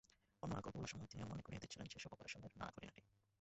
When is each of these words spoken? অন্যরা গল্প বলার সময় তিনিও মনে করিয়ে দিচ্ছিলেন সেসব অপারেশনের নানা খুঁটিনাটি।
অন্যরা 0.43 0.61
গল্প 0.61 0.75
বলার 0.75 0.91
সময় 0.91 1.09
তিনিও 1.11 1.29
মনে 1.31 1.43
করিয়ে 1.45 1.61
দিচ্ছিলেন 1.63 1.87
সেসব 1.89 2.11
অপারেশনের 2.13 2.51
নানা 2.53 2.71
খুঁটিনাটি। 2.71 3.01